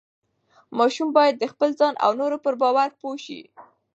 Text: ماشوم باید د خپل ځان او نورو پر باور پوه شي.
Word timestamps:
ماشوم 0.77 1.09
باید 1.17 1.35
د 1.39 1.45
خپل 1.53 1.69
ځان 1.79 1.93
او 2.05 2.11
نورو 2.19 2.37
پر 2.45 2.53
باور 2.61 2.89
پوه 2.99 3.15
شي. 3.25 3.39